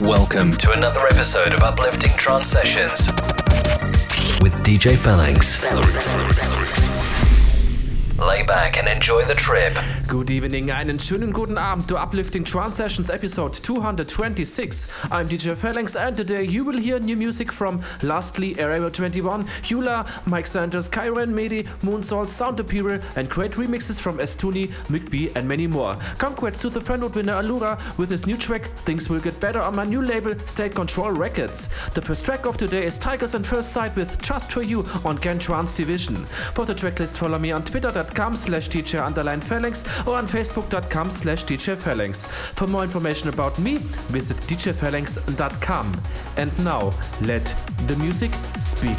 [0.00, 3.06] Welcome to another episode of Uplifting Trance Sessions
[4.42, 5.62] with DJ Phalanx.
[8.26, 9.76] Lay back and enjoy the trip.
[10.08, 14.88] Good evening, einen schönen guten Abend to Uplifting Trance Sessions episode 226.
[15.10, 20.06] I'm DJ Phalanx and today you will hear new music from Lostly, Aero 21, Ula,
[20.24, 25.66] Mike Sanders, Kyron Medi, Moonsouls, Sound Apparel and great remixes from Astuni, Mugby and many
[25.66, 25.94] more.
[26.16, 29.60] Congrats to the fan vote winner Allura with his new track Things Will Get Better
[29.60, 31.68] on my new label State Control Records.
[31.90, 35.20] The first track of today is Tycoos and First Sight with Just For You on
[35.20, 36.16] Gent Trance Division.
[36.54, 41.44] For the tracklist follow me on twitter.com slash DJ underline Phalanx or on facebook.com slash
[41.44, 42.26] DJ Phalanx.
[42.26, 43.78] For more information about me,
[44.10, 46.00] visit djphalanx.com.
[46.36, 46.92] And now,
[47.22, 47.44] let
[47.86, 48.98] the music speak.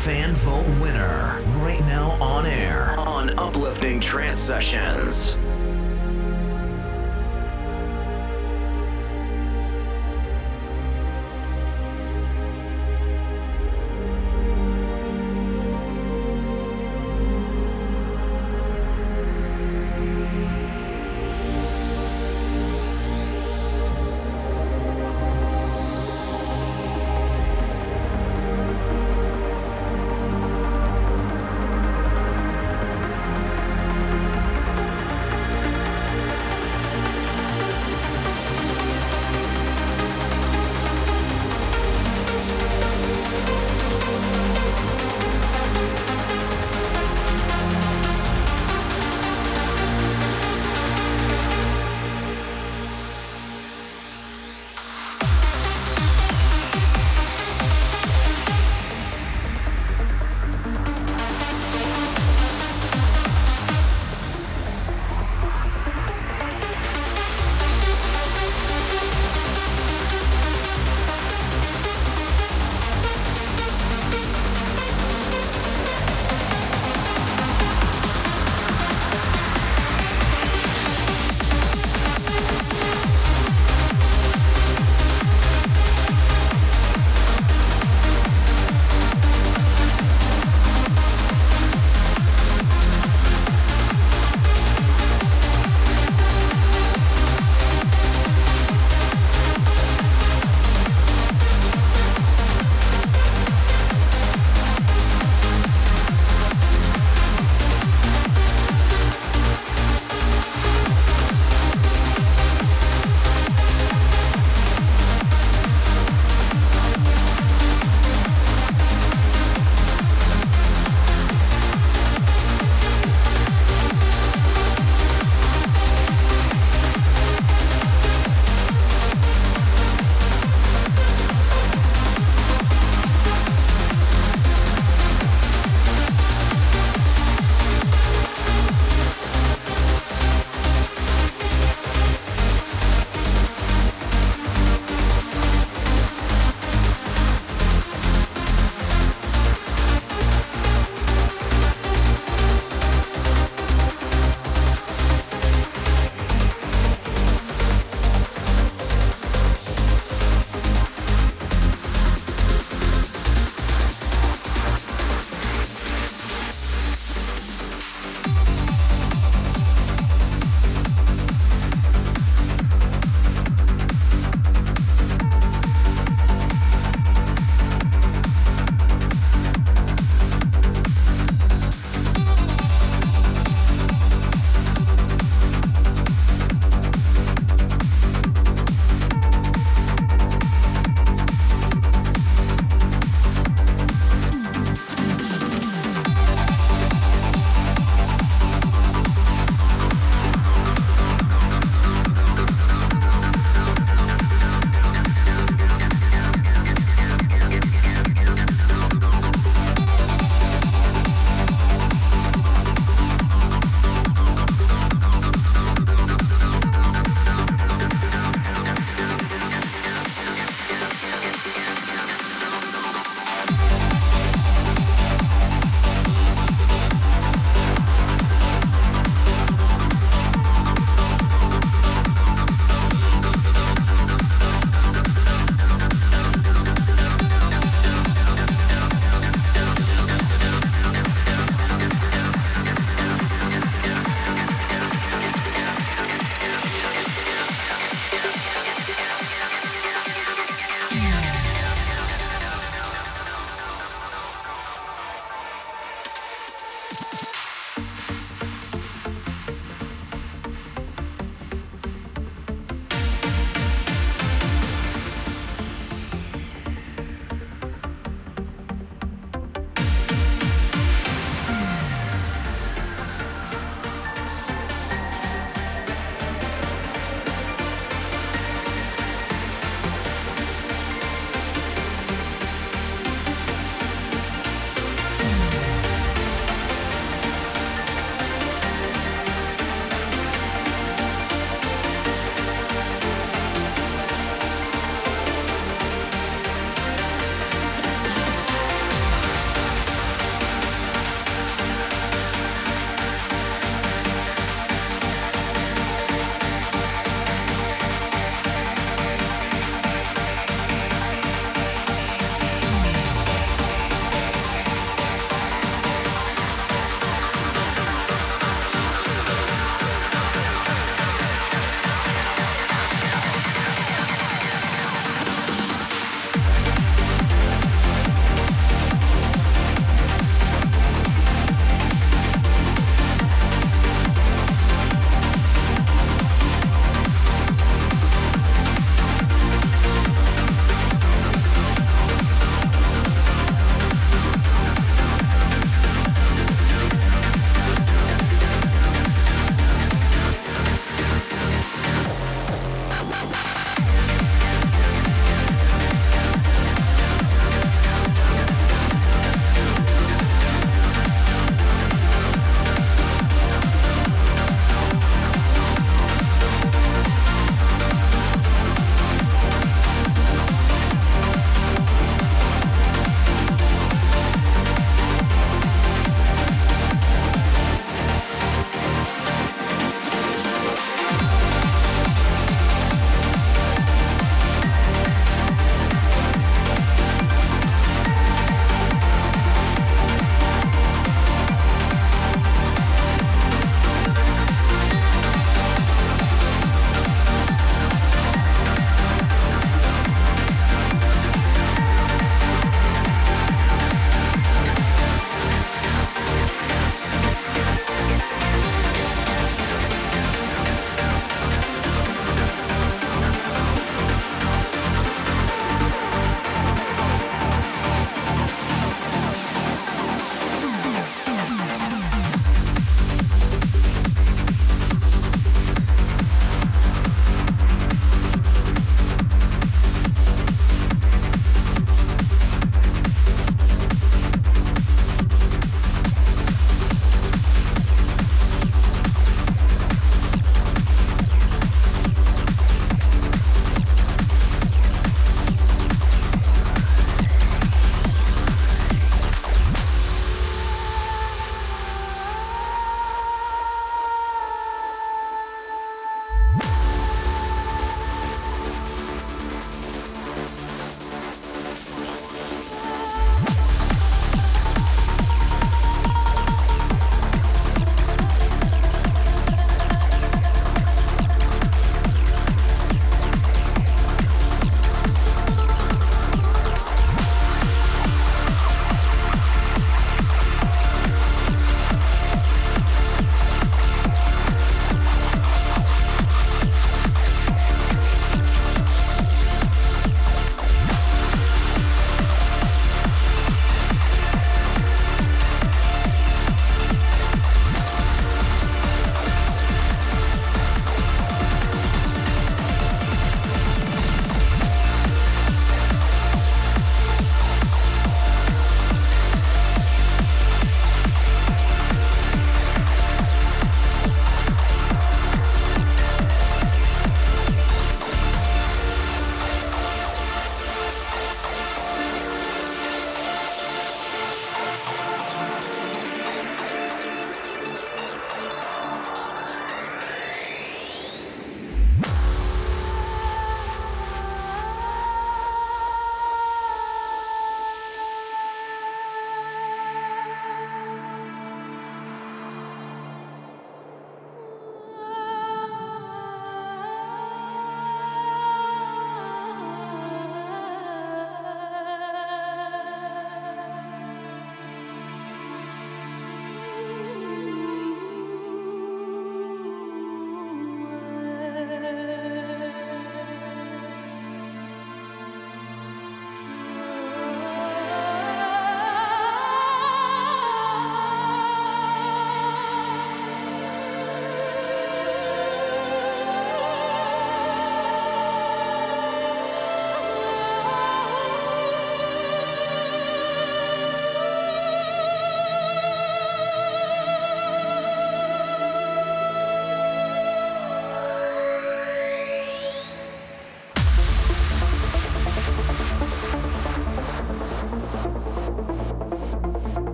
[0.00, 1.42] fan vote winner.
[1.58, 5.36] Right now on air on Uplifting Trance Sessions.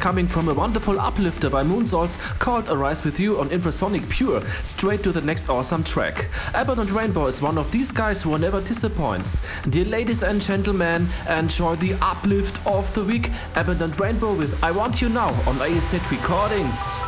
[0.00, 5.02] Coming from a wonderful uplifter by Moonsouls called Arise With You on Infrasonic Pure, straight
[5.02, 6.26] to the next awesome track.
[6.54, 9.42] Abandoned Rainbow is one of these guys who never disappoints.
[9.68, 15.02] Dear ladies and gentlemen, enjoy the uplift of the week, Abandoned Rainbow with I Want
[15.02, 17.07] You Now on AEZ Recordings.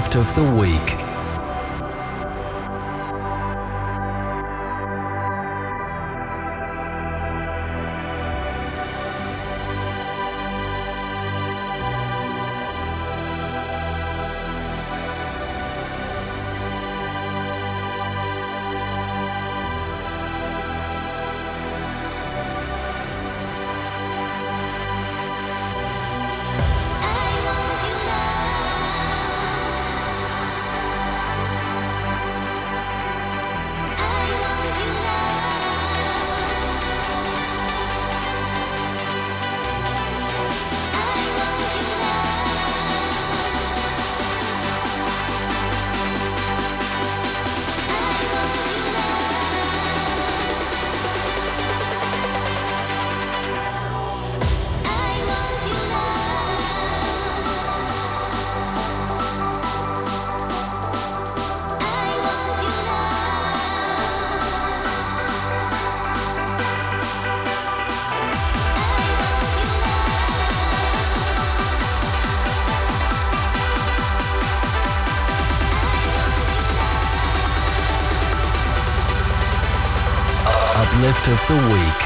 [0.00, 0.99] Uplift of the Week.
[81.50, 81.99] The week.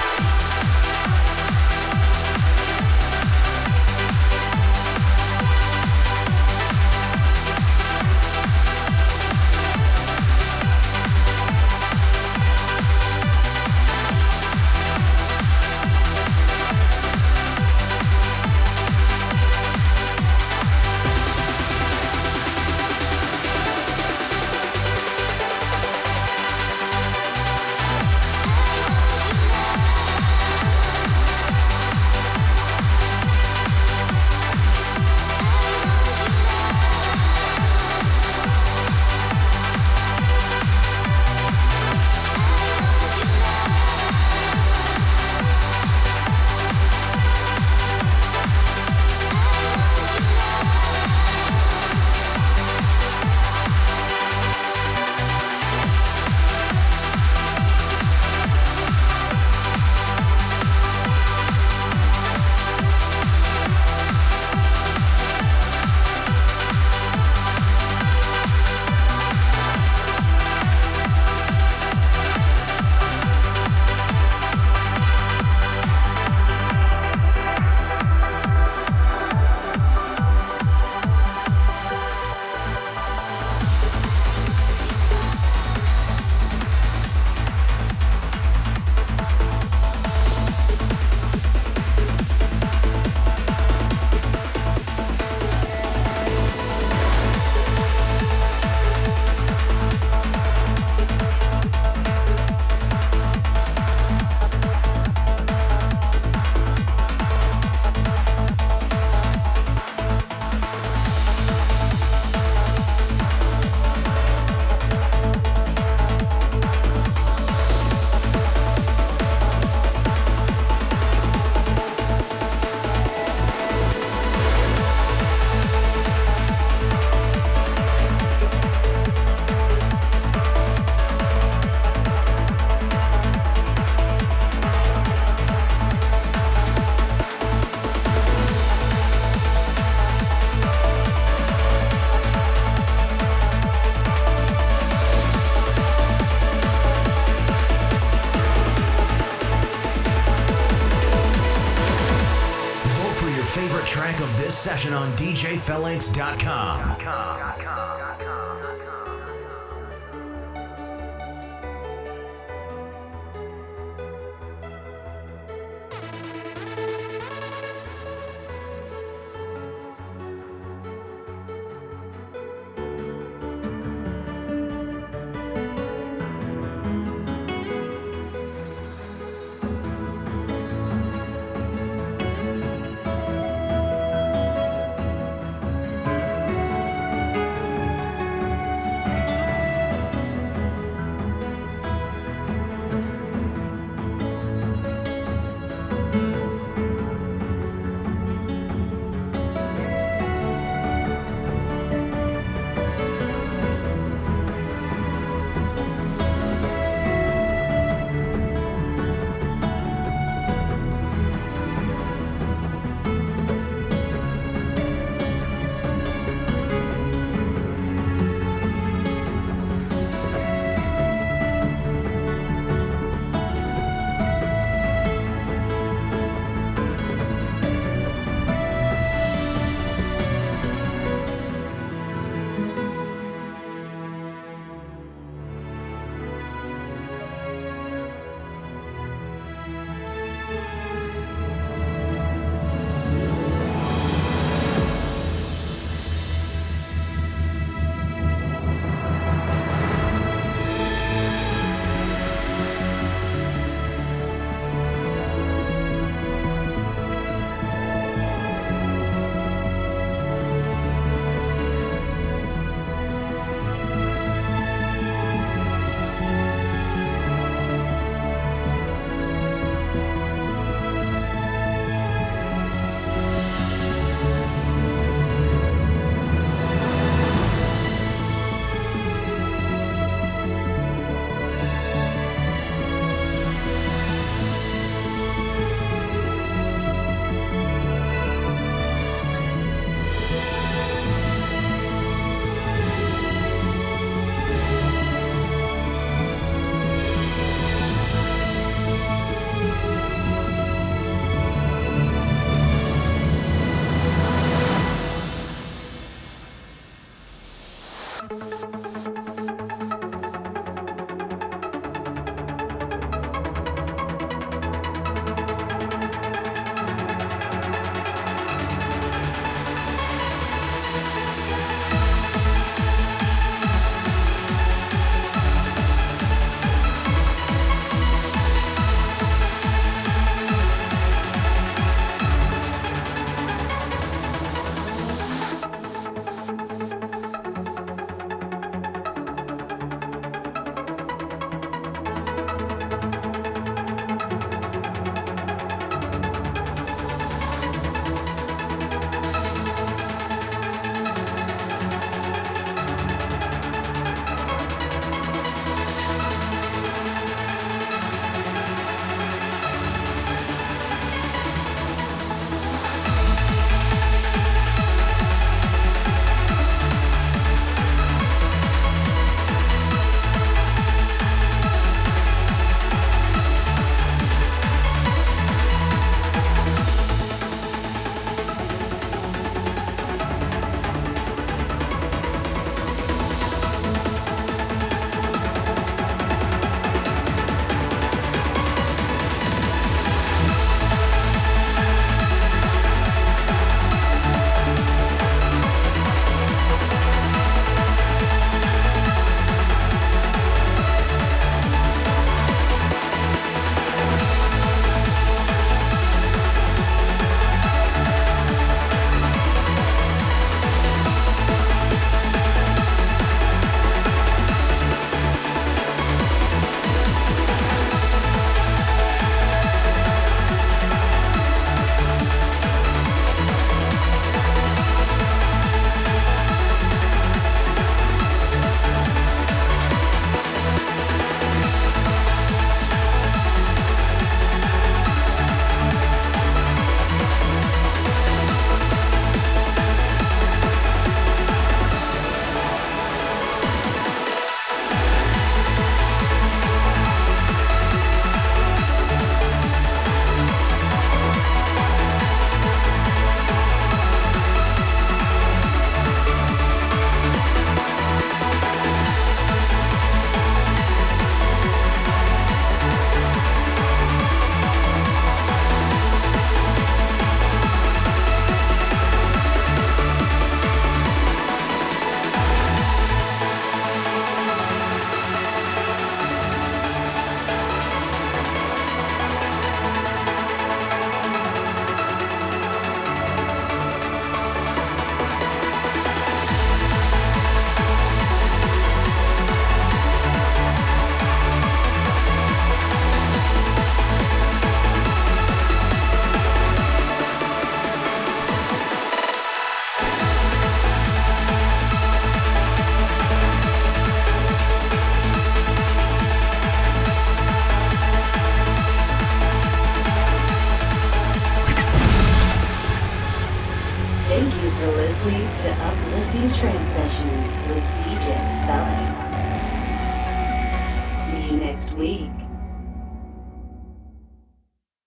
[155.65, 156.94] DJPhalanx.com.